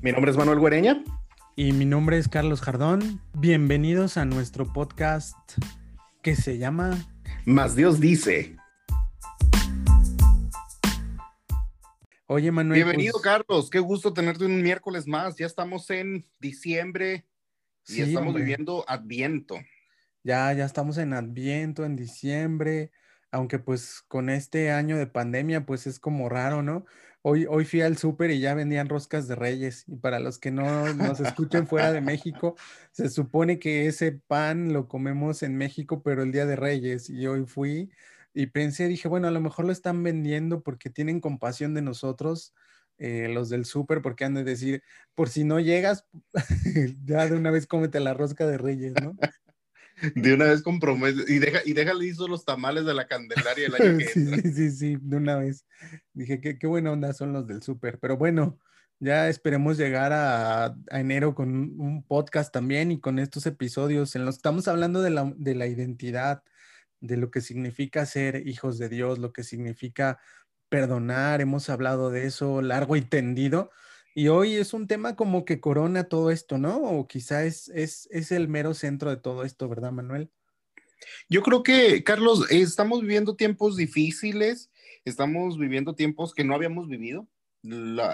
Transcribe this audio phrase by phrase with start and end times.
[0.00, 1.02] Mi nombre es Manuel Guereña.
[1.56, 3.20] Y mi nombre es Carlos Jardón.
[3.34, 5.36] Bienvenidos a nuestro podcast
[6.22, 6.96] que se llama
[7.44, 8.54] Más Dios dice.
[12.28, 12.84] Oye, Manuel.
[12.84, 13.70] Bienvenido, pues Carlos.
[13.70, 15.34] Qué gusto tenerte un miércoles más.
[15.34, 17.26] Ya estamos en diciembre
[17.88, 19.56] y estamos viviendo Adviento.
[20.22, 22.92] Ya, ya estamos en Adviento, en diciembre,
[23.32, 26.86] aunque pues con este año de pandemia, pues es como raro, ¿no?
[27.22, 29.84] Hoy, hoy fui al súper y ya vendían roscas de reyes.
[29.88, 32.56] Y para los que no nos escuchen fuera de México,
[32.92, 37.10] se supone que ese pan lo comemos en México, pero el día de reyes.
[37.10, 37.90] Y hoy fui
[38.34, 42.54] y pensé, dije, bueno, a lo mejor lo están vendiendo porque tienen compasión de nosotros,
[42.98, 44.82] eh, los del súper, porque han de decir,
[45.14, 46.06] por si no llegas,
[47.04, 49.16] ya de una vez cómete la rosca de reyes, ¿no?
[50.14, 53.74] De una vez compromete y, deja, y déjale hizo los tamales de la Candelaria el
[53.74, 55.64] año que sí, sí, sí, de una vez.
[56.12, 57.98] Dije, qué, qué buena onda son los del súper.
[57.98, 58.58] Pero bueno,
[59.00, 64.24] ya esperemos llegar a, a, enero con un podcast también y con estos episodios en
[64.24, 66.42] los que estamos hablando de la, de la identidad,
[67.00, 70.18] de lo que significa ser hijos de Dios, lo que significa
[70.68, 71.40] perdonar.
[71.40, 73.70] Hemos hablado de eso largo y tendido.
[74.18, 76.78] Y hoy es un tema como que corona todo esto, ¿no?
[76.78, 80.28] O quizá es, es, es el mero centro de todo esto, ¿verdad, Manuel?
[81.28, 84.72] Yo creo que, Carlos, estamos viviendo tiempos difíciles,
[85.04, 87.28] estamos viviendo tiempos que no habíamos vivido.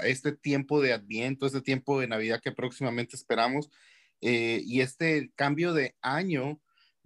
[0.02, 3.70] este tiempo de Adviento, este tiempo de Navidad que próximamente esperamos,
[4.20, 6.60] eh, y este cambio de año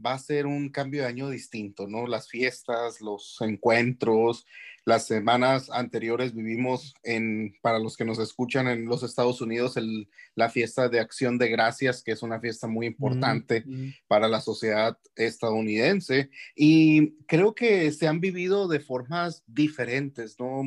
[0.05, 2.07] va a ser un cambio de año distinto, ¿no?
[2.07, 4.47] Las fiestas, los encuentros,
[4.85, 10.09] las semanas anteriores vivimos en, para los que nos escuchan en los Estados Unidos, el,
[10.35, 13.65] la fiesta de acción de gracias, que es una fiesta muy importante
[14.07, 16.31] para la sociedad estadounidense.
[16.57, 20.63] Y creo que se han vivido de formas diferentes, ¿no?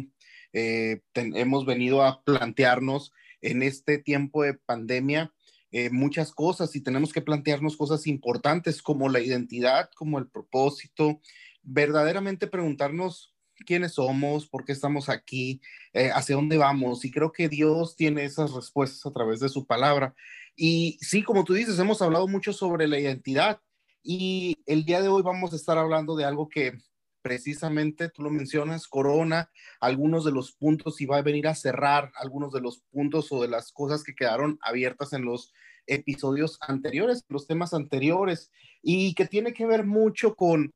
[0.54, 5.34] Eh, hemos venido a plantearnos en este tiempo de pandemia
[5.72, 11.22] eh, muchas cosas y tenemos que plantearnos cosas importantes como la identidad, como el propósito,
[11.64, 13.34] verdaderamente preguntarnos
[13.66, 15.62] quiénes somos, por qué estamos aquí,
[15.94, 17.06] eh, hacia dónde vamos.
[17.06, 20.16] Y creo que Dios tiene esas respuestas a través de su palabra.
[20.56, 23.62] Y sí, como tú dices, hemos hablado mucho sobre la identidad
[24.04, 26.74] y el día de hoy vamos a estar hablando de algo que
[27.22, 29.50] precisamente tú lo mencionas, Corona,
[29.80, 33.42] algunos de los puntos y va a venir a cerrar algunos de los puntos o
[33.42, 35.54] de las cosas que quedaron abiertas en los
[35.88, 40.74] episodios anteriores, los temas anteriores, y que tiene que ver mucho con,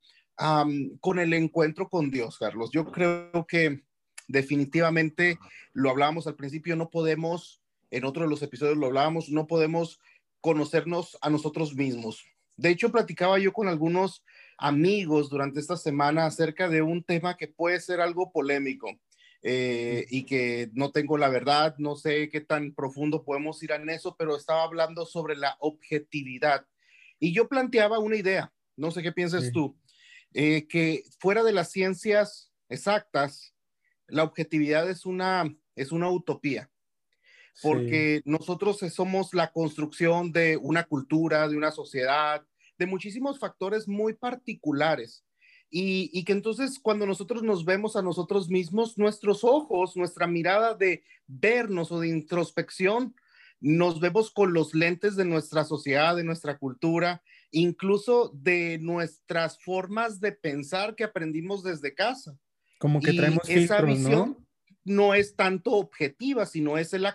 [1.00, 2.70] con el encuentro con Dios, Carlos.
[2.72, 3.84] Yo creo que
[4.28, 5.40] definitivamente
[5.74, 7.62] lo hablábamos al principio, no podemos,
[7.92, 10.00] en otro de los episodios lo hablábamos, no podemos
[10.42, 12.24] conocernos a nosotros mismos.
[12.58, 14.24] De hecho, platicaba yo con algunos
[14.58, 18.90] amigos durante esta semana acerca de un tema que puede ser algo polémico
[19.42, 23.90] eh, y que no tengo la verdad, no sé qué tan profundo podemos ir en
[23.90, 26.66] eso, pero estaba hablando sobre la objetividad.
[27.20, 29.78] Y yo planteaba una idea, no sé qué piensas tú,
[30.34, 33.54] eh, que fuera de las ciencias exactas,
[34.08, 36.70] la objetividad es una, es una utopía.
[37.62, 42.46] Porque nosotros somos la construcción de una cultura, de una sociedad,
[42.78, 45.24] de muchísimos factores muy particulares.
[45.70, 51.04] Y, que entonces cuando nosotros nos vemos a nosotros mismos, nuestros ojos, nuestra mirada de
[51.28, 53.14] vernos o de introspección,
[53.60, 60.20] nos vemos con los lentes de nuestra sociedad, de nuestra cultura, incluso de nuestras formas
[60.20, 62.38] de pensar que aprendimos desde casa.
[62.80, 64.45] Como que traemos esa visión, ¿no?
[65.14, 67.08] Es tanto objetiva, sino es el,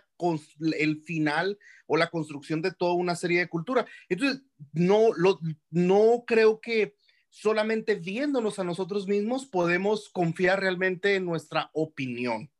[0.77, 3.87] el final o la construcción de toda una serie de cultura.
[4.09, 4.43] Entonces,
[4.73, 5.39] no, lo,
[5.71, 6.97] no creo que
[7.29, 12.51] solamente viéndonos a nosotros mismos podemos confiar realmente en nuestra opinión.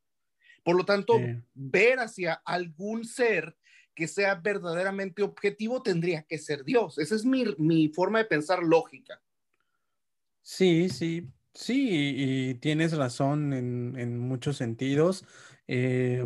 [0.63, 1.19] Por lo tanto,
[1.53, 3.57] ver hacia algún ser
[3.93, 6.97] que sea verdaderamente objetivo tendría que ser Dios.
[6.97, 9.21] Esa es mi, mi forma de pensar lógica.
[10.41, 15.25] Sí, sí, sí, y tienes razón en, en muchos sentidos.
[15.67, 16.23] Eh,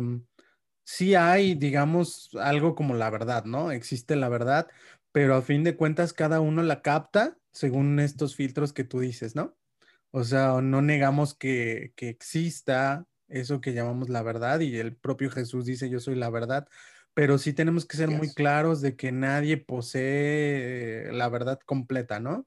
[0.84, 3.72] sí hay, digamos, algo como la verdad, ¿no?
[3.72, 4.68] Existe la verdad,
[5.12, 9.34] pero a fin de cuentas cada uno la capta según estos filtros que tú dices,
[9.36, 9.56] ¿no?
[10.12, 15.30] O sea, no negamos que, que exista eso que llamamos la verdad y el propio
[15.30, 16.68] Jesús dice yo soy la verdad,
[17.14, 22.46] pero sí tenemos que ser muy claros de que nadie posee la verdad completa, ¿no?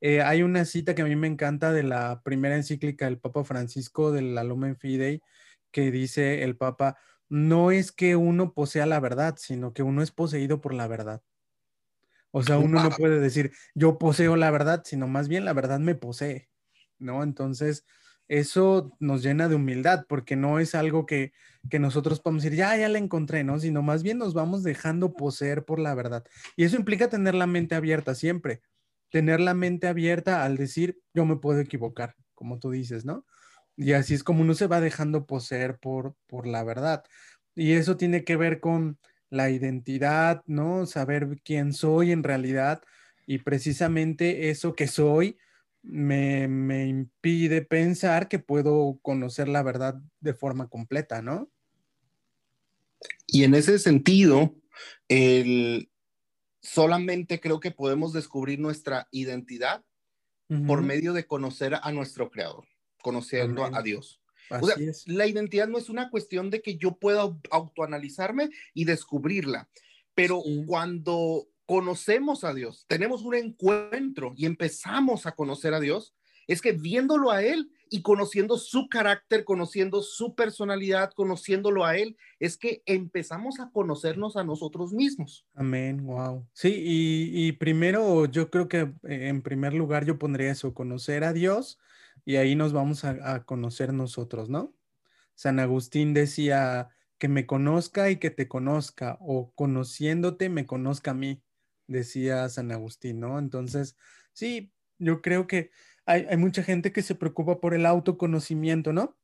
[0.00, 3.44] Eh, hay una cita que a mí me encanta de la primera encíclica del Papa
[3.44, 5.22] Francisco del Lumen Fidei
[5.76, 6.96] que dice el Papa,
[7.28, 11.22] no es que uno posea la verdad, sino que uno es poseído por la verdad.
[12.30, 15.78] O sea, uno no puede decir, yo poseo la verdad, sino más bien la verdad
[15.80, 16.48] me posee,
[16.98, 17.22] ¿no?
[17.22, 17.84] Entonces,
[18.28, 21.32] eso nos llena de humildad porque no es algo que,
[21.68, 23.58] que nosotros podemos decir, ya, ya la encontré, ¿no?
[23.58, 26.24] Sino más bien nos vamos dejando poseer por la verdad.
[26.56, 28.62] Y eso implica tener la mente abierta siempre,
[29.10, 33.24] tener la mente abierta al decir, yo me puedo equivocar, como tú dices, ¿no?
[33.76, 37.04] Y así es como uno se va dejando poseer por, por la verdad.
[37.54, 38.98] Y eso tiene que ver con
[39.30, 40.86] la identidad, ¿no?
[40.86, 42.82] Saber quién soy en realidad
[43.26, 45.38] y precisamente eso que soy
[45.82, 51.48] me, me, impide pensar que puedo conocer la verdad de forma completa, ¿no?
[53.26, 54.54] Y en ese sentido,
[55.08, 55.90] el,
[56.66, 59.84] solamente creo que podemos descubrir nuestra identidad
[60.66, 62.66] por medio de conocer a nuestro creador,
[63.02, 64.20] conociendo a Dios.
[64.48, 64.76] o sea,
[65.06, 69.68] la identidad no es una cuestión de que yo pueda autoanalizarme y descubrirla,
[70.14, 76.14] pero cuando conocemos a Dios, tenemos un encuentro y empezamos a conocer a Dios,
[76.46, 82.16] es que viéndolo a Él y conociendo su carácter, conociendo su personalidad, conociéndolo a Él,
[82.40, 85.46] es que empezamos a conocernos a nosotros mismos.
[85.54, 86.46] Amén, wow.
[86.52, 91.32] Sí, y, primero yo creo que eh, en primer lugar yo pondría eso, conocer a
[91.32, 91.78] Dios
[92.24, 94.74] y ahí nos vamos a, a conocer nosotros, ¿no?
[95.34, 96.88] San Agustín decía
[97.18, 101.42] que me conozca y que te conozca, o conociéndote me conozca a mí
[101.86, 103.38] decía San Agustín, ¿no?
[103.38, 103.96] Entonces,
[104.32, 105.70] sí, yo creo que
[106.06, 109.16] hay, mucha gente que se preocupa por el autoconocimiento, ¿no?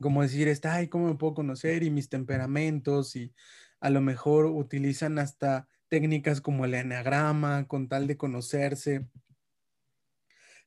[0.00, 1.84] Como decir, está, ay, ¿cómo me puedo conocer?
[1.84, 3.32] Y mis temperamentos, y
[3.80, 9.06] a lo mejor utilizan hasta técnicas como el enagrama con tal de conocerse.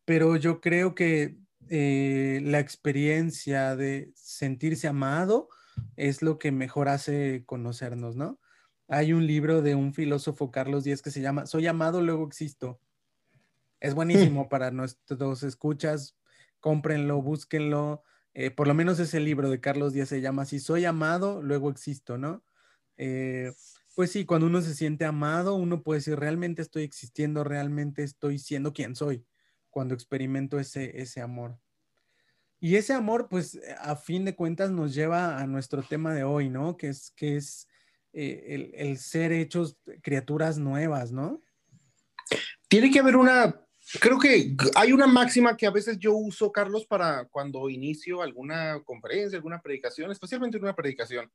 [0.05, 1.37] Pero yo creo que
[1.69, 5.49] eh, la experiencia de sentirse amado
[5.97, 8.39] es lo que mejor hace conocernos, ¿no?
[8.87, 12.79] Hay un libro de un filósofo, Carlos Díaz, que se llama Soy amado, luego existo.
[13.79, 16.15] Es buenísimo para nuestros escuchas.
[16.59, 18.03] Cómprenlo, búsquenlo.
[18.33, 21.69] Eh, por lo menos ese libro de Carlos Díaz se llama así, Soy amado, luego
[21.69, 22.43] existo, ¿no?
[22.97, 23.53] Eh,
[23.95, 28.39] pues sí, cuando uno se siente amado, uno puede decir, realmente estoy existiendo, realmente estoy
[28.39, 29.25] siendo quien soy,
[29.69, 31.57] cuando experimento ese, ese amor.
[32.59, 36.49] Y ese amor, pues a fin de cuentas nos lleva a nuestro tema de hoy,
[36.49, 36.75] ¿no?
[36.77, 37.67] Que es, que es
[38.11, 41.41] eh, el, ser hechos criaturas nuevas, ¿no?
[42.67, 43.64] Tiene que haber una,
[43.99, 48.81] creo que hay una máxima que a veces yo uso, Carlos, para cuando inicio alguna
[48.83, 51.31] conferencia, alguna predicación, especialmente una predicación,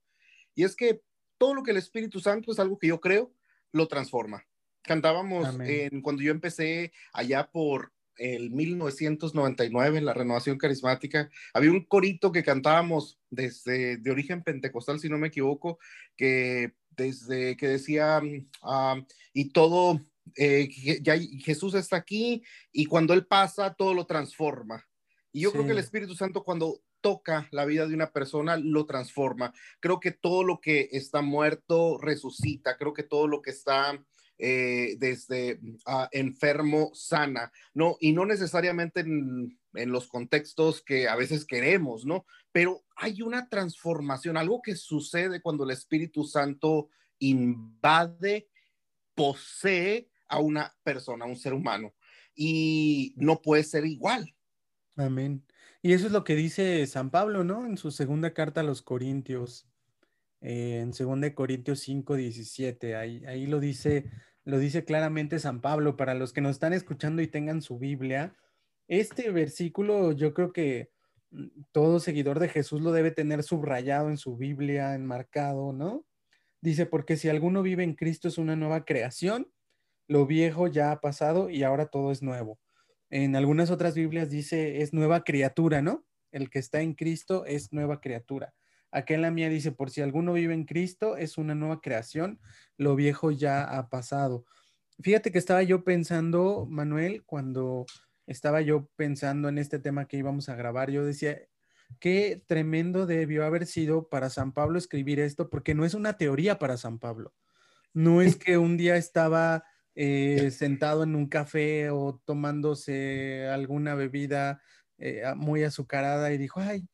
[0.55, 1.01] y es que
[1.39, 3.33] todo lo que el Espíritu Santo es algo que yo creo,
[3.73, 4.47] lo transforma.
[4.83, 11.85] Cantábamos en, cuando yo empecé allá por el 1999 en la renovación carismática, había un
[11.87, 15.79] corito que cantábamos desde de origen pentecostal, si no me equivoco,
[16.17, 18.21] que desde que decía,
[18.63, 19.03] ah,
[19.33, 20.05] y todo,
[20.37, 20.69] eh,
[21.03, 22.43] ya Jesús está aquí
[22.73, 24.87] y cuando Él pasa, todo lo transforma.
[25.33, 28.87] Y yo creo que el Espíritu Santo cuando toca la vida de una persona, lo
[28.87, 29.53] transforma.
[29.81, 32.77] Creo que todo lo que está muerto resucita.
[32.77, 34.05] Creo que todo lo que está
[34.39, 37.97] eh, desde ah, enfermo sana, ¿no?
[38.01, 42.25] Y no necesariamente en, los contextos que a veces queremos, ¿no?
[42.51, 46.89] Pero hay una transformación, algo que sucede cuando el Espíritu Santo
[47.21, 48.49] invade,
[49.15, 51.95] posee a una persona, a un ser humano,
[52.35, 54.35] y no puede ser igual.
[54.97, 55.45] Amén.
[55.83, 57.67] Y eso es lo que dice San Pablo, ¿no?
[57.67, 59.69] En su segunda carta a los Corintios,
[60.41, 64.11] eh, en 2 Corintios 5, 17, ahí, ahí lo dice
[64.45, 68.37] lo dice claramente San Pablo, para los que nos están escuchando y tengan su Biblia,
[68.89, 70.91] este versículo yo creo que
[71.31, 76.07] mm, todo seguidor de Jesús lo debe tener subrayado en su Biblia, enmarcado, ¿no?
[76.63, 79.51] Dice, porque si alguno vive en Cristo es una nueva creación,
[80.11, 82.59] lo viejo ya ha pasado y ahora todo es nuevo.
[83.11, 86.05] En algunas otras Biblias dice, es nueva criatura, ¿no?
[86.33, 88.53] El que está en Cristo es nueva criatura.
[88.91, 92.41] Acá en la mía dice, por si alguno vive en Cristo, es una nueva creación,
[92.77, 94.47] lo viejo ya ha pasado.
[95.01, 97.87] Fíjate que estaba yo pensando, Manuel, cuando
[98.27, 101.39] estaba yo pensando en este tema que íbamos a grabar, yo decía,
[102.01, 106.59] qué tremendo debió haber sido para San Pablo escribir esto, porque no es una teoría
[106.59, 107.33] para San Pablo.
[107.93, 109.63] No es que un día estaba
[110.03, 114.63] eh, sentado en un café o tomándose alguna bebida
[114.97, 116.89] eh, muy azucarada y dijo, ay,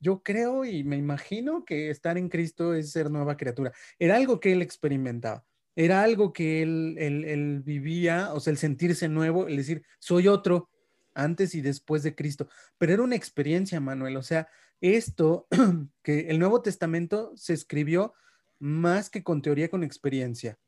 [0.00, 3.72] yo creo y me imagino que estar en Cristo es ser nueva criatura.
[3.98, 5.44] Era algo que él experimentaba,
[5.76, 10.70] era algo que él, vivía, o sea, el sentirse nuevo, el decir, soy otro
[11.12, 12.48] antes y después de Cristo.
[12.78, 14.48] Pero era una experiencia, Manuel, o sea,
[14.80, 15.48] esto,
[16.02, 18.14] que el Nuevo Testamento se escribió
[18.58, 20.58] más que con teoría, con experiencia.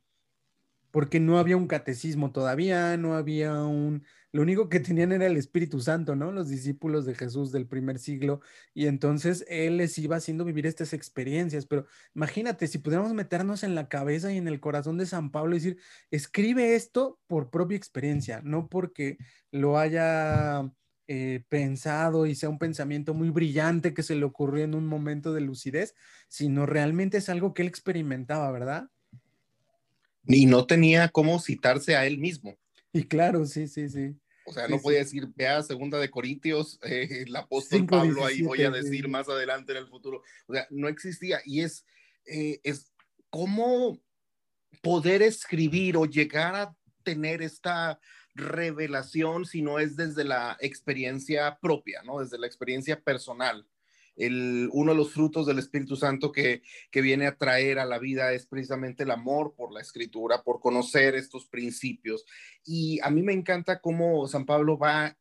[0.91, 4.05] Porque no había un catecismo todavía, no había un...
[4.33, 6.31] Lo único que tenían era el Espíritu Santo, ¿no?
[6.31, 8.41] Los discípulos de Jesús del primer siglo.
[8.75, 11.67] Y entonces Él les iba haciendo vivir estas experiencias.
[11.67, 15.57] Pero imagínate, si pudiéramos meternos en la cabeza y en el corazón de San Pablo
[15.57, 15.79] y decir,
[16.11, 19.19] escribe esto por propia experiencia, no porque
[19.51, 20.71] lo haya
[21.13, 25.33] eh, pensado y sea un pensamiento muy brillante que se le ocurrió en un momento
[25.33, 25.97] de lucidez,
[26.29, 28.91] sino realmente es algo que él experimentaba, ¿verdad?
[30.27, 32.59] Y no tenía cómo citarse a él mismo.
[32.93, 34.17] Y claro, sí, sí, sí.
[34.47, 38.63] O sea, no podía decir, vea segunda de Corintios, eh, el apóstol Pablo, ahí voy
[38.63, 40.23] a decir más adelante en el futuro.
[40.47, 41.41] O sea, no existía.
[41.45, 41.85] Y es,
[42.27, 42.93] eh, es
[43.31, 44.01] cómo
[44.83, 48.01] poder escribir o llegar a tener esta
[48.35, 52.21] revelación si no es desde la experiencia propia, ¿no?
[52.21, 53.67] Desde la experiencia personal
[54.73, 56.63] uno de los frutos del Espíritu Santo que,
[56.93, 61.15] viene a traer a la vida es precisamente el amor por la escritura, por conocer
[61.15, 62.25] estos principios.
[62.65, 65.17] Y a mí me encanta cómo San Pablo va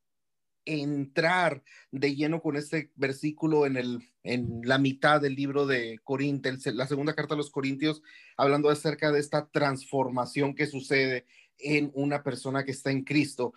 [0.65, 6.65] entrar de lleno con este versículo en, el, en la mitad del libro de Corintios,
[6.67, 8.03] la segunda carta a los Corintios,
[8.37, 11.25] hablando acerca de esta transformación que sucede
[11.57, 13.53] en una persona que está en Cristo.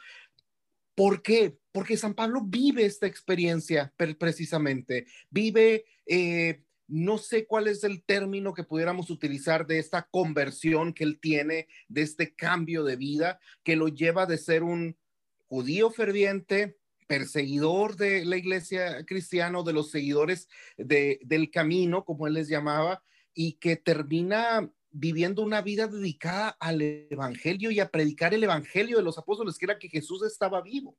[0.94, 1.56] ¿Por qué?
[1.72, 8.52] Porque San Pablo vive esta experiencia precisamente, vive, eh, no sé cuál es el término
[8.52, 13.76] que pudiéramos utilizar de esta conversión que él tiene, de este cambio de vida, que
[13.76, 14.98] lo lleva de ser un
[15.46, 22.48] judío ferviente, perseguidor de la iglesia cristiana, de los seguidores del camino, como él les
[22.48, 23.02] llamaba,
[23.34, 29.02] y que termina viviendo una vida dedicada al Evangelio y a predicar el Evangelio de
[29.02, 30.96] los apóstoles, que era que Jesús estaba vivo.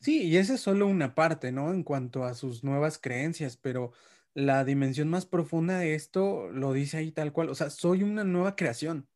[0.00, 1.72] Sí, y esa es solo una parte, ¿no?
[1.72, 3.92] En cuanto a sus nuevas creencias, pero
[4.34, 8.24] la dimensión más profunda de esto lo dice ahí tal cual, o sea, soy una
[8.24, 9.08] nueva creación.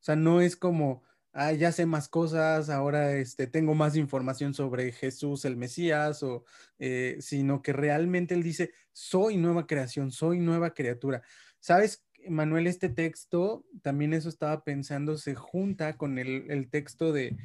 [0.00, 1.02] O sea, no es como,
[1.32, 6.44] ah, ya sé más cosas, ahora este, tengo más información sobre Jesús el Mesías, o,
[6.78, 11.22] eh, sino que realmente él dice, soy nueva creación, soy nueva criatura.
[11.60, 17.36] ¿Sabes Manuel, este texto, también eso estaba pensando, se junta con el, texto de,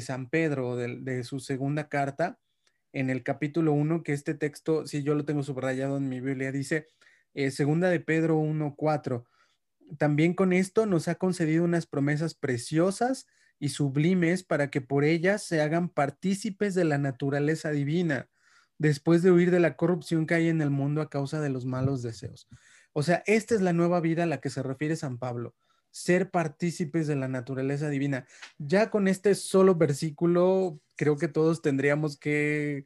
[0.00, 2.38] San Pedro, de, su segunda carta,
[2.92, 6.52] en el capítulo 1, que este texto, si yo lo tengo subrayado en mi Biblia,
[6.52, 6.86] dice,
[7.34, 9.24] eh, segunda de Pedro 1.4,
[9.96, 13.26] también con esto nos ha concedido unas promesas preciosas
[13.58, 18.28] y sublimes para que por ellas se hagan partícipes de la naturaleza divina,
[18.78, 21.64] después de huir de la corrupción que hay en el mundo a causa de los
[21.64, 22.48] malos deseos.
[22.92, 25.54] O sea, esta es la nueva vida a la que se refiere San Pablo,
[25.90, 28.26] ser partícipes de la naturaleza divina.
[28.58, 32.84] Ya con este solo versículo, creo que todos tendríamos que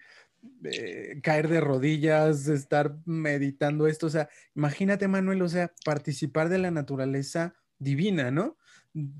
[0.65, 4.07] eh, caer de rodillas, estar meditando esto.
[4.07, 8.57] O sea, imagínate, Manuel, o sea, participar de la naturaleza divina, ¿no?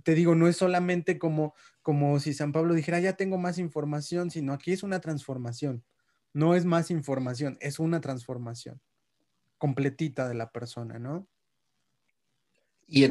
[0.05, 4.31] Te digo, no es solamente como, como si San Pablo dijera, ya tengo más información,
[4.31, 5.85] sino aquí es una transformación.
[6.35, 8.81] No es más información, es una transformación
[9.63, 11.29] completita de la persona, ¿no?
[12.89, 13.05] Y,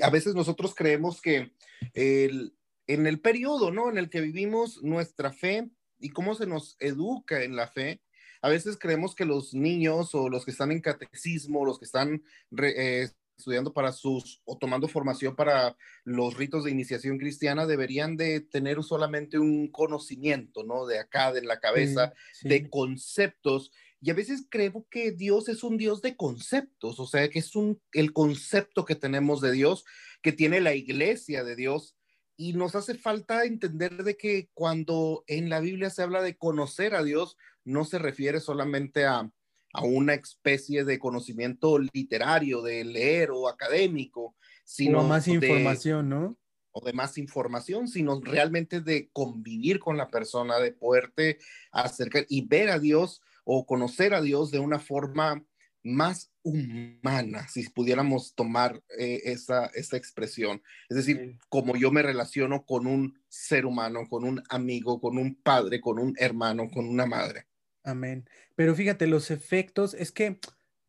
[0.00, 1.52] a veces nosotros creemos que
[1.92, 3.90] en el periodo, ¿no?
[3.90, 8.00] En el que vivimos nuestra fe y cómo se nos educa en la fe,
[8.40, 12.22] a veces creemos que los niños o los que están en catecismo, los que están
[12.62, 18.40] eh, estudiando para sus o tomando formación para los ritos de iniciación cristiana deberían de
[18.40, 20.86] tener solamente un conocimiento, ¿no?
[20.86, 25.76] De acá, de la cabeza, de conceptos y a veces creo que Dios es un
[25.76, 29.84] Dios de conceptos, o sea, que es un, el concepto que tenemos de Dios,
[30.22, 31.96] que tiene la iglesia de Dios.
[32.36, 36.94] Y nos hace falta entender de que cuando en la Biblia se habla de conocer
[36.94, 39.28] a Dios, no se refiere solamente a,
[39.72, 46.38] a una especie de conocimiento literario, de leer o académico, sino más información, ¿no?
[46.70, 51.38] O de más información, sino realmente de convivir con la persona, de poderte
[51.72, 55.42] acercar y ver a Dios o conocer a Dios de una forma
[55.82, 60.60] más humana, si pudiéramos tomar eh, esa, expresión.
[60.90, 65.34] Es decir, como yo me relaciono con un ser humano, con un amigo, con un
[65.34, 67.46] padre, con un hermano, con una madre.
[67.84, 68.28] Amén.
[68.54, 70.38] Pero fíjate, los efectos, es que,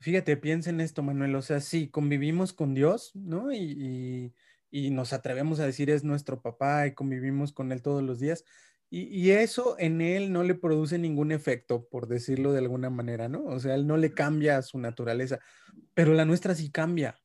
[0.01, 3.53] fíjate, piensa en esto, Manuel, o sea, sí, convivimos con Dios, ¿no?
[3.53, 4.33] y
[4.91, 8.43] nos atrevemos a decir es nuestro papá y convivimos con Él todos los días,
[8.91, 13.43] y, eso en él no le produce ningún efecto, por decirlo de alguna manera, ¿no?
[13.45, 15.39] O sea, él no le cambia su naturaleza,
[15.93, 17.19] pero la nuestra sí cambia.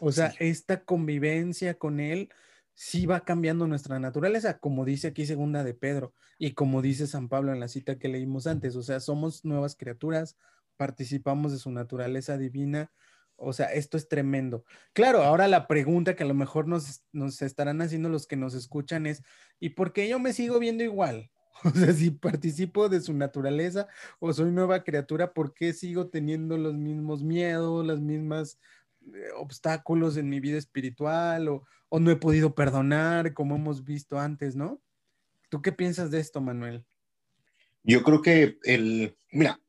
[0.00, 2.30] O sea, esta convivencia con él
[2.74, 7.28] sí va cambiando nuestra naturaleza, como dice aquí segunda de Pedro y como dice San
[7.28, 8.76] Pablo en la cita que leímos antes.
[8.76, 10.36] O sea, somos nuevas criaturas,
[10.76, 12.92] participamos de su naturaleza divina,
[13.38, 14.64] O sea, esto es tremendo.
[14.92, 18.54] Claro, ahora la pregunta que a lo mejor nos, nos estarán haciendo los que nos
[18.54, 19.22] escuchan es,
[19.60, 21.30] ¿y por qué yo me sigo viendo igual?
[21.64, 23.88] O sea, si participo de su naturaleza
[24.20, 28.60] o soy nueva criatura, ¿por qué sigo teniendo los mismos miedos, las mismas
[29.12, 34.20] eh, obstáculos en mi vida espiritual o, o no he podido perdonar como hemos visto
[34.20, 34.80] antes, ¿no?
[35.48, 36.84] ¿Tú qué piensas de esto, Manuel?
[37.82, 39.60] Yo creo que el, mira,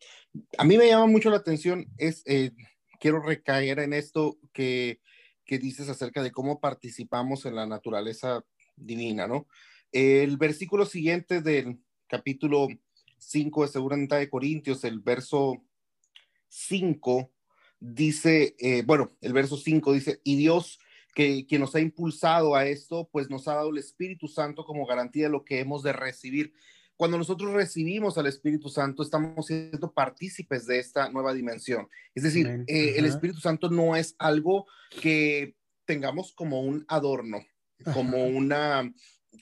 [0.57, 2.51] a mí me llama mucho la atención, es, eh,
[2.99, 4.99] quiero recaer en esto que,
[5.45, 8.43] que dices acerca de cómo participamos en la naturaleza
[8.75, 9.47] divina, ¿no?
[9.91, 12.67] El versículo siguiente del capítulo
[13.17, 15.63] 5 de Segunda de Corintios, el verso
[16.49, 17.31] 5,
[17.79, 20.79] dice, eh, bueno, el verso 5 dice, y Dios
[21.15, 24.85] que quien nos ha impulsado a esto, pues nos ha dado el Espíritu Santo como
[24.85, 26.53] garantía de lo que hemos de recibir.
[26.99, 31.87] Cuando nosotros recibimos al Espíritu Santo, estamos siendo partícipes de esta nueva dimensión.
[32.13, 34.67] Es decir, eh, el Espíritu Santo no es algo
[34.99, 37.39] que tengamos como un adorno,
[37.93, 38.93] como una,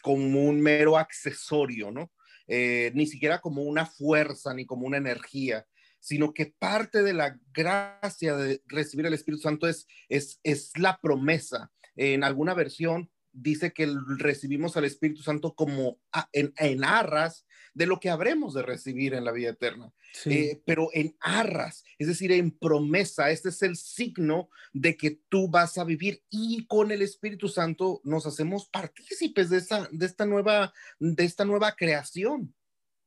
[0.04, 2.12] como un mero accesorio, ¿no?
[2.46, 5.66] Eh, ni siquiera como una fuerza ni como una energía,
[6.00, 11.00] sino que parte de la gracia de recibir el Espíritu Santo es, es, es la
[11.02, 11.72] promesa.
[11.96, 16.00] En alguna versión dice que recibimos al Espíritu Santo como
[16.34, 17.47] en, en, arras
[17.78, 19.94] de lo que habremos de recibir en la vida eterna,
[20.26, 23.30] eh, pero en arras, es decir, en promesa.
[23.30, 28.02] Este es el signo de que tú vas a vivir y con el Espíritu Santo
[28.04, 32.56] nos hacemos partícipes de esta, de esta, nueva, de esta nueva creación.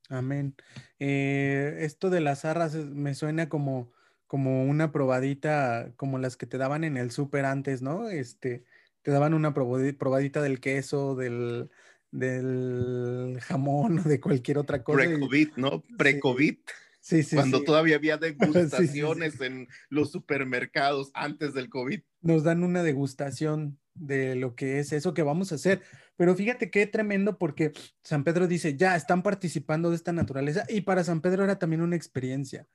[0.09, 0.55] Amén.
[1.01, 3.91] Eh, esto de las arras me suena como,
[4.29, 8.09] como una probadita, como las que te daban en el súper antes, ¿no?
[8.09, 8.65] Este,
[9.03, 11.71] te daban una probadita del queso, del,
[12.11, 14.99] del jamón o de cualquier otra cosa.
[14.99, 15.83] Pre-COVID, ¿no?
[15.97, 16.57] Pre-COVID.
[17.01, 22.01] Sí, sí, Cuando todavía había degustaciones en los supermercados antes del COVID.
[22.21, 25.83] Nos dan una degustación de lo que es eso que vamos a hacer.
[26.17, 30.83] Pero fíjate qué tremendo porque San Pedro dice, ya están participando de esta naturaleza y
[30.83, 32.67] para San Pedro era también una experiencia.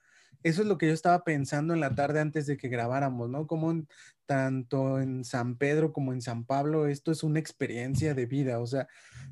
[0.45, 3.47] Eso es lo que yo estaba pensando en la tarde antes de que grabáramos, ¿no?
[3.47, 3.87] Como
[4.27, 8.59] tanto en San Pedro como en San Pablo, esto es una experiencia de vida.
[8.59, 8.87] O sea,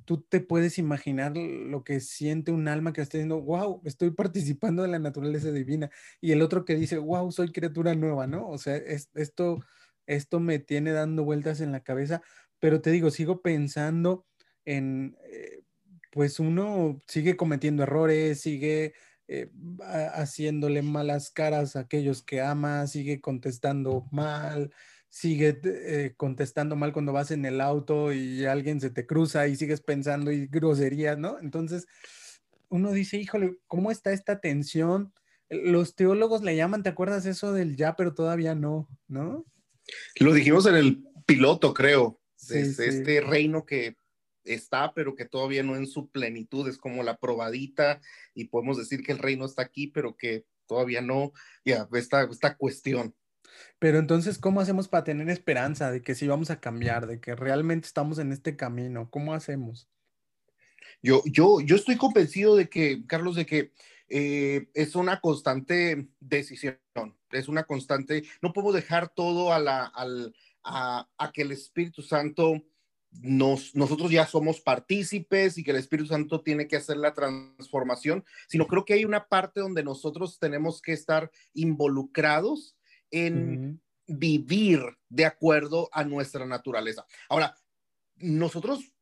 [0.06, 4.82] tú te puedes imaginar lo que siente un alma que está diciendo, wow, estoy participando
[4.82, 5.92] de la naturaleza divina.
[6.20, 8.50] Y el otro que dice, wow, soy criatura nueva, ¿no?
[8.50, 9.60] O sea, esto
[10.08, 12.24] esto me tiene dando vueltas en la cabeza,
[12.60, 14.26] pero te digo, sigo pensando
[14.66, 15.62] en, eh,
[16.12, 18.94] pues uno sigue cometiendo errores, sigue
[19.28, 19.50] eh,
[20.14, 24.72] haciéndole malas caras a aquellos que ama, sigue contestando mal,
[25.10, 29.56] sigue eh, contestando mal cuando vas en el auto y alguien se te cruza y
[29.56, 31.40] sigues pensando y groserías, ¿no?
[31.40, 31.86] Entonces,
[32.70, 35.14] uno dice, híjole, ¿cómo está esta tensión?
[35.50, 39.46] Los teólogos le llaman, ¿te acuerdas eso del ya, pero todavía no, ¿no?
[40.20, 43.96] Lo dijimos en el piloto, creo, de este reino que
[44.44, 48.02] está, pero que todavía no en su plenitud, es como la probadita
[48.34, 51.34] y podemos decir que el reino está aquí, pero que todavía no,
[51.66, 53.16] ya, esta, esta cuestión.
[53.80, 57.36] Pero entonces, ¿cómo hacemos para tener esperanza de que sí vamos a cambiar, de que
[57.36, 59.10] realmente estamos en este camino?
[59.10, 59.88] ¿Cómo hacemos?
[61.02, 63.74] Yo, yo, yo estoy convencido de que, Carlos, de que
[64.10, 66.80] eh, es una constante decisión,
[67.32, 69.92] es una constante, no podemos dejar todo a, la,
[70.64, 72.64] a, a que el Espíritu Santo
[73.22, 78.26] nos, nosotros ya somos partícipes y que el Espíritu Santo tiene que hacer la transformación,
[78.48, 82.76] sino creo que hay una parte donde nosotros tenemos que estar involucrados
[83.12, 87.06] en vivir de acuerdo a nuestra naturaleza.
[87.30, 87.56] Ahora,
[88.16, 88.94] nosotros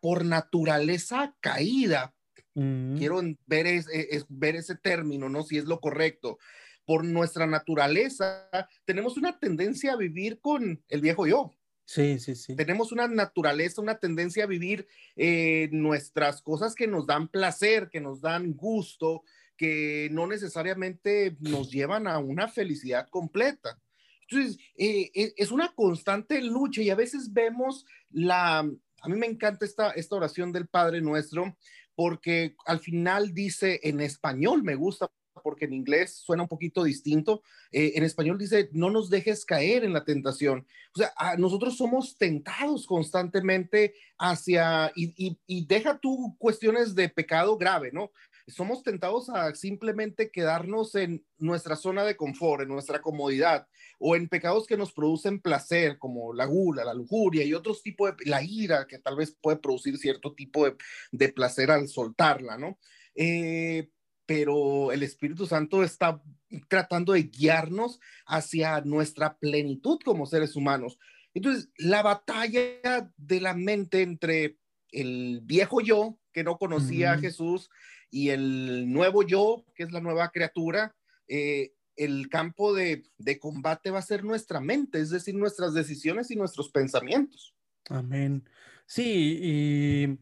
[0.00, 2.14] por naturaleza caída,
[2.54, 3.84] quiero ver,
[4.28, 5.42] ver ese término, ¿no?
[5.42, 6.38] Si es lo correcto.
[6.84, 8.48] Por nuestra naturaleza,
[8.84, 11.54] tenemos una tendencia a vivir con el viejo yo.
[11.88, 12.54] Sí, sí, sí.
[12.54, 17.98] Tenemos una naturaleza, una tendencia a vivir eh, nuestras cosas que nos dan placer, que
[17.98, 19.22] nos dan gusto,
[19.56, 23.80] que no necesariamente nos llevan a una felicidad completa.
[24.28, 29.26] Entonces, eh, e, es una constante lucha y a veces vemos la, a mí me
[29.26, 31.56] encanta esta, esta oración del Padre Nuestro
[31.94, 35.10] porque al final dice en español, me gusta
[35.42, 37.42] porque en inglés suena un poquito distinto.
[37.72, 40.66] Eh, en español dice, no nos dejes caer en la tentación.
[40.94, 47.90] O sea, nosotros somos tentados constantemente hacia, y, y, deja tú cuestiones de pecado grave,
[47.92, 48.10] ¿no?
[48.46, 54.28] Somos tentados a simplemente quedarnos en nuestra zona de confort, en nuestra comodidad, o en
[54.28, 58.42] pecados que nos producen placer, como la gula, la lujuria y otros tipos de, la
[58.42, 60.76] ira, que tal vez puede producir cierto tipo de,
[61.12, 62.78] de placer al soltarla, ¿no?
[63.20, 63.90] Eh,
[64.28, 66.22] pero el Espíritu Santo está
[66.68, 70.98] tratando de guiarnos hacia nuestra plenitud como seres humanos.
[71.32, 74.58] Entonces, la batalla de la mente entre
[74.92, 77.70] el viejo yo, que no conocía a Jesús,
[78.10, 80.94] y el nuevo yo, que es la nueva criatura,
[81.26, 86.30] eh, el campo de, de, combate va a ser nuestra mente, es decir, nuestras decisiones
[86.30, 87.54] y nuestros pensamientos.
[87.88, 88.46] Amén.
[88.84, 90.18] Sí, y,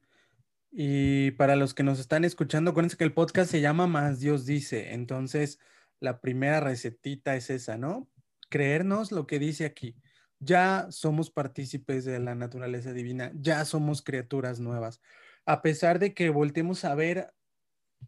[0.79, 4.45] y para los que nos están escuchando, acuérdense que el podcast se llama Más Dios
[4.45, 4.93] dice.
[4.93, 5.59] Entonces,
[6.01, 8.11] la primera recetita es esa, ¿no?
[8.51, 9.97] Creernos lo que dice aquí.
[10.39, 15.01] Ya somos partícipes de la naturaleza divina, ya somos criaturas nuevas.
[15.47, 17.33] A pesar de que voltemos a ver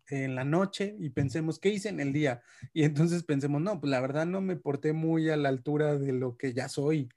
[0.08, 2.42] en la noche y pensemos, ¿qué hice en el día?
[2.74, 6.12] Y entonces pensemos, no, pues la verdad no me porté muy a la altura de
[6.12, 7.08] lo que ya soy.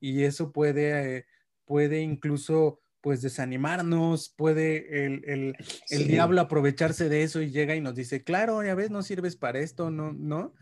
[0.00, 1.26] Y eso puede,
[1.66, 5.54] puede incluso pues desanimarnos, puede el,
[6.08, 9.58] diablo aprovecharse de eso y llega y nos dice, claro, ya ves, no sirves para
[9.58, 10.54] esto, no, no.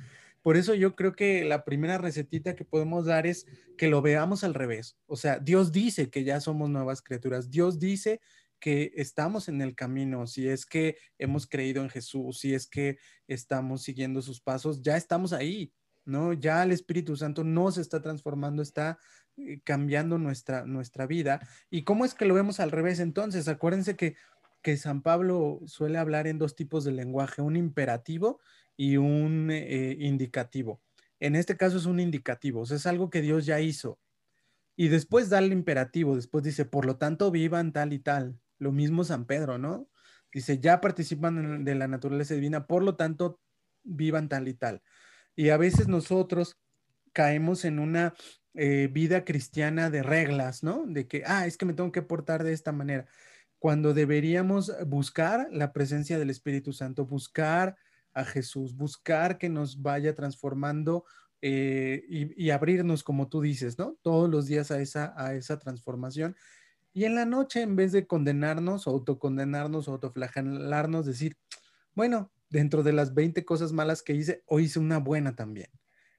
[0.42, 3.46] Por eso yo creo que la primera recetita que podemos dar es
[3.78, 4.98] que lo veamos al revés.
[5.06, 7.48] O sea, Dios dice que ya somos nuevas criaturas.
[7.48, 8.20] Dios dice
[8.58, 12.98] que estamos en el camino, si es que hemos creído en Jesús, si es que
[13.28, 15.72] estamos siguiendo sus pasos, ya estamos ahí,
[16.04, 16.32] ¿no?
[16.32, 18.98] Ya el Espíritu Santo nos está transformando, está
[19.64, 21.46] cambiando nuestra, nuestra vida.
[21.70, 23.48] ¿Y cómo es que lo vemos al revés entonces?
[23.48, 24.16] Acuérdense que,
[24.62, 28.40] que San Pablo suele hablar en dos tipos de lenguaje, un imperativo
[28.76, 30.80] y un eh, indicativo.
[31.20, 34.00] En este caso es un indicativo, o sea, es algo que Dios ya hizo.
[34.76, 38.40] Y después da el imperativo, después dice, por lo tanto, vivan tal y tal.
[38.58, 39.88] Lo mismo San Pedro, ¿no?
[40.32, 43.38] Dice, ya participan de la naturaleza divina, por lo tanto,
[43.84, 44.82] vivan tal y tal.
[45.36, 46.58] Y a veces nosotros
[47.12, 48.14] caemos en una
[48.54, 50.84] eh, vida cristiana de reglas, ¿no?
[50.86, 53.06] De que, ah, es que me tengo que portar de esta manera,
[53.58, 57.76] cuando deberíamos buscar la presencia del Espíritu Santo, buscar
[58.12, 61.04] a Jesús, buscar que nos vaya transformando
[61.40, 63.96] eh, y, y, abrirnos, como tú dices, ¿no?
[64.02, 66.36] Todos los días a esa, a esa transformación
[66.94, 71.36] y en la noche, en vez de condenarnos, autocondenarnos, autoflagelarnos, decir,
[71.94, 75.70] bueno, dentro de las 20 cosas malas que hice, hoy hice una buena también.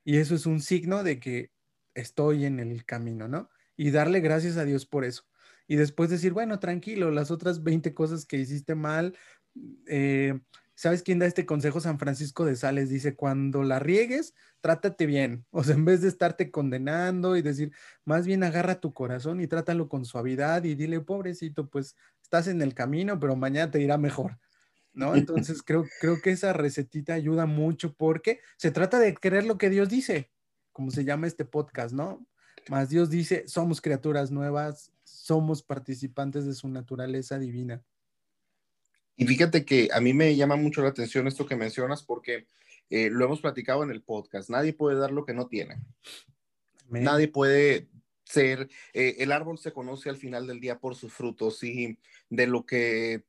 [0.03, 1.51] Y eso es un signo de que
[1.93, 3.49] estoy en el camino, ¿no?
[3.75, 5.23] Y darle gracias a Dios por eso.
[5.67, 9.17] Y después decir, bueno, tranquilo, las otras 20 cosas que hiciste mal,
[9.87, 10.39] eh,
[10.75, 11.79] ¿Sabes quién da este consejo?
[11.79, 15.45] San Francisco de Sales dice, cuando la riegues, trátate bien.
[15.51, 17.71] O sea, en vez de estarte condenando y decir,
[18.05, 22.61] más bien agarra tu corazón y trátalo con suavidad y dile, pobrecito, pues estás en
[22.61, 24.39] el camino, pero mañana te irá mejor.
[24.93, 25.15] ¿No?
[25.15, 29.69] Entonces creo, creo que esa recetita ayuda mucho porque se trata de creer lo que
[29.71, 30.29] Dios dice,
[30.71, 32.25] como se llama este podcast, ¿no?
[32.69, 37.81] Más Dios dice, somos criaturas nuevas, somos participantes de su naturaleza divina.
[39.15, 42.47] Y fíjate que a mí me llama mucho la atención esto que mencionas porque
[42.89, 44.49] eh, lo hemos platicado en el podcast.
[44.49, 45.77] Nadie puede dar lo que no tiene.
[46.89, 47.89] Nadie puede
[48.23, 51.97] ser, eh, el árbol se conoce al final del día por sus frutos y
[52.29, 53.23] de lo que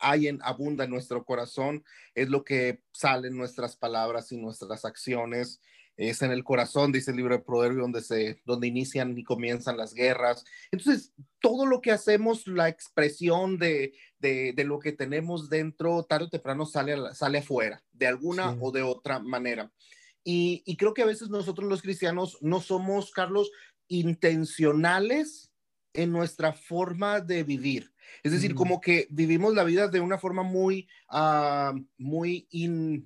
[0.00, 1.84] hay en abunda en nuestro corazón
[2.14, 5.60] es lo que sale en nuestras palabras y nuestras acciones
[5.98, 9.76] es en el corazón, dice el libro de Proverbios, donde, se, donde inician y comienzan
[9.76, 10.44] las guerras.
[10.70, 16.30] Entonces, todo lo que hacemos, la expresión de, de, lo que tenemos dentro, tarde o
[16.30, 19.72] temprano sale, sale afuera, de alguna o de otra manera.
[20.22, 23.50] Y, y creo que a veces nosotros los cristianos no somos, Carlos,
[23.88, 25.50] intencionales
[25.94, 27.92] en nuestra forma de vivir.
[28.22, 32.46] Es decir, como que vivimos la vida de una forma muy, uh, muy,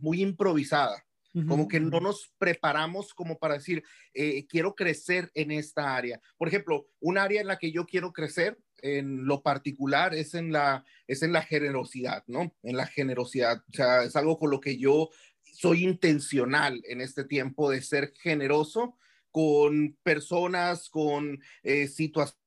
[0.01, 1.05] muy improvisada.
[1.49, 6.21] Como que no nos preparamos como para decir, eh, quiero crecer en esta área.
[6.37, 10.53] Por ejemplo, un área en la que yo quiero crecer en lo particular es en
[10.53, 12.55] la, es en la generosidad, ¿no?
[12.63, 13.65] En la generosidad.
[13.71, 15.09] O sea, es algo con lo que yo
[15.41, 18.99] soy intencional en este tiempo de ser generoso
[19.31, 22.42] con personas, con eh, situaciones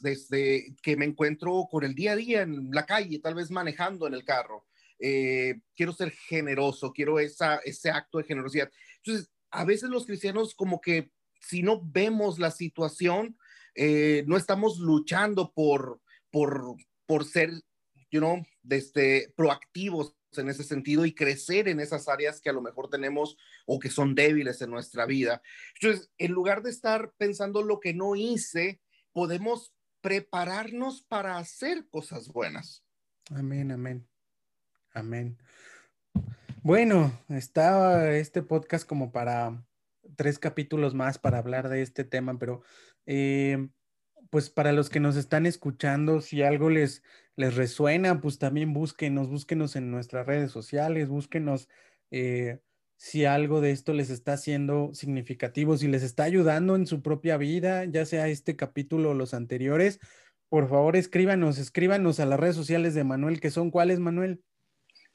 [0.00, 4.06] desde que me encuentro con el día a día en la calle, tal vez manejando
[4.06, 4.66] en el carro.
[4.98, 8.70] Eh, quiero ser generoso, quiero esa, ese acto de generosidad.
[9.04, 13.36] Entonces, a veces los cristianos como que si no vemos la situación,
[13.74, 16.00] eh, no estamos luchando por,
[16.30, 16.76] por,
[17.06, 17.50] por ser,
[18.10, 22.62] you know, desde proactivos en ese sentido y crecer en esas áreas que a lo
[22.62, 25.42] mejor tenemos o que son débiles en nuestra vida.
[25.80, 28.80] Entonces, en lugar de estar pensando lo que no hice,
[29.12, 32.84] podemos prepararnos para hacer cosas buenas.
[33.30, 34.08] Amén, amén.
[34.92, 35.38] Amén.
[36.62, 39.64] Bueno, estaba este podcast como para
[40.16, 42.62] tres capítulos más para hablar de este tema, pero
[43.06, 43.68] eh,
[44.30, 47.02] pues para los que nos están escuchando, si algo les,
[47.36, 51.68] les resuena, pues también búsquenos, búsquenos en nuestras redes sociales, búsquenos.
[52.10, 52.60] Eh,
[53.02, 57.36] si algo de esto les está haciendo significativo, si les está ayudando en su propia
[57.36, 59.98] vida, ya sea este capítulo o los anteriores,
[60.48, 64.40] por favor escríbanos, escríbanos a las redes sociales de Manuel, que son cuáles, Manuel.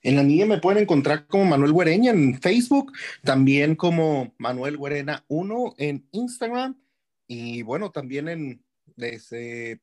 [0.02, 2.91] En la mía me pueden encontrar como Manuel Güereña en Facebook,
[3.23, 6.78] también como Manuel Güerena 1 en Instagram
[7.26, 8.65] y bueno, también en
[8.97, 9.80] desde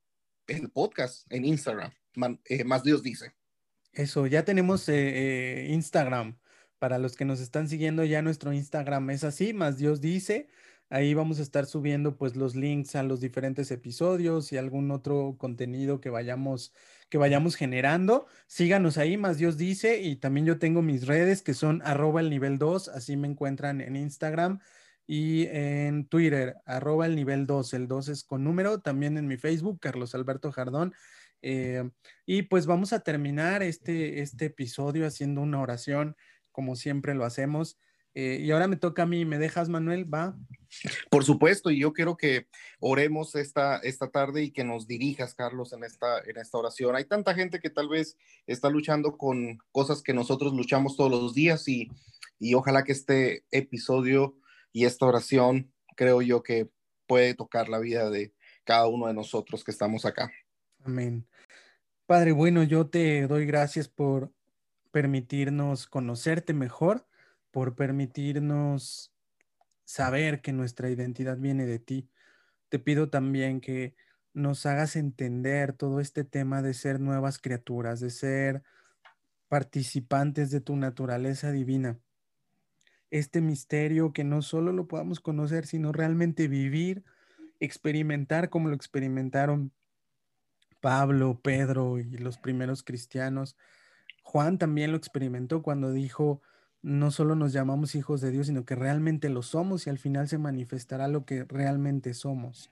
[0.47, 1.91] el podcast en Instagram,
[2.45, 3.33] eh, más Dios dice.
[3.95, 6.37] Eso, ya tenemos eh, eh, Instagram.
[6.85, 10.49] Para los que nos están siguiendo, ya nuestro Instagram es así, más Dios dice.
[10.91, 15.37] Ahí vamos a estar subiendo pues los links a los diferentes episodios y algún otro
[15.39, 16.75] contenido que vayamos
[17.09, 18.27] que vayamos generando.
[18.49, 22.29] Síganos ahí, más Dios dice, y también yo tengo mis redes que son arroba el
[22.29, 24.61] nivel 2, así me encuentran en Instagram
[25.07, 29.39] y en Twitter, arroba el nivel 2, el 2 es con número, también en mi
[29.39, 30.93] Facebook, Carlos Alberto Jardón.
[31.47, 31.91] Eh,
[32.25, 36.17] y pues vamos a terminar este, este episodio haciendo una oración,
[36.55, 37.77] como siempre lo hacemos.
[38.15, 40.13] Eh, y ahora me toca a mí, ¿me dejas, Manuel?
[40.13, 40.39] ¿Va?
[41.11, 42.47] Por supuesto, y yo quiero que
[42.79, 46.95] oremos esta, esta tarde y que nos dirijas, Carlos, en esta, en esta oración.
[46.95, 51.35] Hay tanta gente que tal vez está luchando con cosas que nosotros luchamos todos los
[51.35, 51.91] días y,
[52.39, 54.37] y ojalá que este episodio
[54.73, 56.69] y esta oración, creo yo que
[57.09, 60.33] puede tocar la vida de cada uno de nosotros que estamos acá.
[60.85, 61.27] Amén.
[62.07, 64.31] Padre, bueno, yo te doy gracias por
[64.95, 67.05] permitirnos conocerte mejor
[67.51, 69.13] por permitirnos
[69.83, 72.09] saber que nuestra identidad viene de ti.
[72.69, 73.97] Te pido también que
[74.35, 78.63] nos hagas entender todo este tema de ser nuevas criaturas, de ser
[79.49, 81.99] participantes de tu naturaleza divina.
[83.11, 87.03] Este misterio que no solo lo podamos conocer, sino realmente vivir,
[87.59, 89.73] experimentar como lo experimentaron
[90.81, 93.57] Pablo, Pedro y los primeros cristianos.
[94.25, 96.41] Juan también lo experimentó cuando dijo,
[96.83, 100.29] no solo nos llamamos hijos de Dios, sino que realmente lo somos y al final
[100.29, 102.71] se manifestará lo que realmente somos.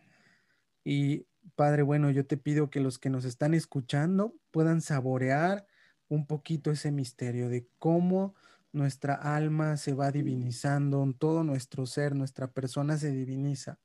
[0.85, 5.67] Y Padre, bueno, yo te pido que los que nos están escuchando puedan saborear
[6.09, 8.35] un poquito ese misterio de cómo
[8.73, 13.79] nuestra alma se va divinizando, todo nuestro ser, nuestra persona se diviniza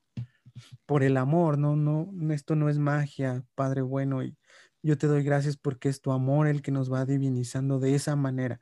[0.85, 4.35] por el amor, no, no, esto no es magia, Padre bueno, y
[4.83, 8.15] yo te doy gracias porque es tu amor el que nos va divinizando de esa
[8.15, 8.59] manera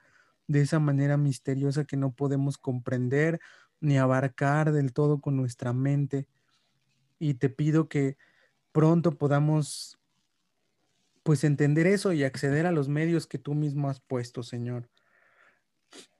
[0.47, 3.39] de esa manera misteriosa que no podemos comprender
[3.79, 6.27] ni abarcar del todo con nuestra mente.
[7.19, 8.17] Y te pido que
[8.71, 9.97] pronto podamos
[11.23, 14.89] pues entender eso y acceder a los medios que tú mismo has puesto, Señor,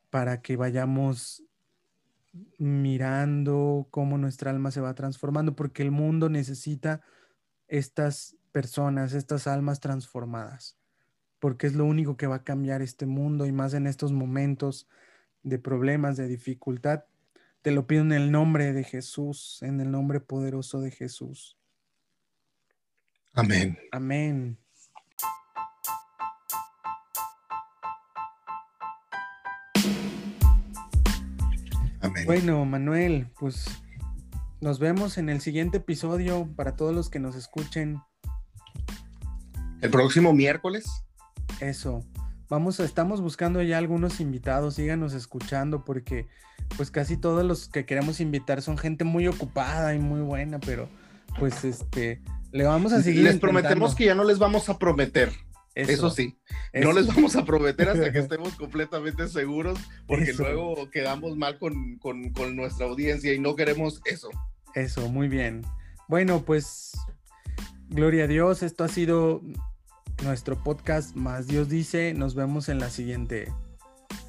[0.10, 1.43] para que vayamos
[2.58, 7.01] mirando cómo nuestra alma se va transformando, porque el mundo necesita
[7.67, 10.77] estas personas, estas almas transformadas
[11.45, 14.87] porque es lo único que va a cambiar este mundo y más en estos momentos
[15.43, 17.03] de problemas, de dificultad.
[17.61, 21.57] Te lo pido en el nombre de Jesús, en el nombre poderoso de Jesús.
[23.33, 23.77] Amén.
[23.91, 24.57] Amén.
[32.01, 32.25] Amén.
[32.25, 33.67] Bueno, Manuel, pues
[34.61, 38.01] nos vemos en el siguiente episodio para todos los que nos escuchen.
[39.85, 40.85] El próximo miércoles.
[41.59, 42.03] Eso.
[42.49, 46.27] Vamos, estamos buscando ya algunos invitados, síganos escuchando porque
[46.77, 50.89] pues casi todos los que queremos invitar son gente muy ocupada y muy buena, pero
[51.39, 52.21] pues este,
[52.51, 53.23] le vamos a seguir.
[53.23, 55.31] Les prometemos que ya no les vamos a prometer.
[55.75, 56.37] Eso, sí,
[56.73, 61.97] no les vamos a prometer hasta que estemos completamente seguros, porque luego quedamos mal con,
[61.99, 64.29] con nuestra audiencia y no queremos eso.
[64.73, 65.63] Eso, muy bien.
[66.07, 66.93] Bueno, pues,
[67.89, 69.41] gloria a Dios, esto ha sido
[70.23, 72.13] nuestro podcast Más Dios dice.
[72.13, 73.51] Nos vemos en la siguiente.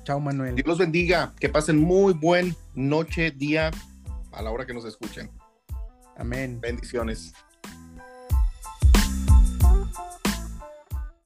[0.05, 0.55] Chao, Manuel.
[0.55, 1.35] Dios los bendiga.
[1.39, 3.71] Que pasen muy buen noche, día,
[4.33, 5.31] a la hora que nos escuchen.
[6.17, 6.61] Amén.
[6.61, 7.33] Bendiciones.